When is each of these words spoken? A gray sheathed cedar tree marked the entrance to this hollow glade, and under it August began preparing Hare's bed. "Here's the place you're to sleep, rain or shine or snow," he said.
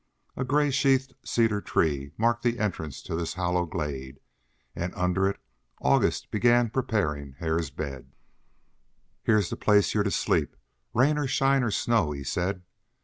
A 0.35 0.43
gray 0.43 0.71
sheathed 0.71 1.13
cedar 1.23 1.61
tree 1.61 2.11
marked 2.17 2.41
the 2.41 2.57
entrance 2.57 3.03
to 3.03 3.15
this 3.15 3.35
hollow 3.35 3.67
glade, 3.67 4.19
and 4.75 4.95
under 4.95 5.29
it 5.29 5.39
August 5.79 6.31
began 6.31 6.71
preparing 6.71 7.33
Hare's 7.33 7.69
bed. 7.69 8.11
"Here's 9.21 9.51
the 9.51 9.57
place 9.57 9.93
you're 9.93 10.01
to 10.03 10.09
sleep, 10.09 10.55
rain 10.95 11.19
or 11.19 11.27
shine 11.27 11.61
or 11.61 11.69
snow," 11.69 12.13
he 12.13 12.23
said. 12.23 12.63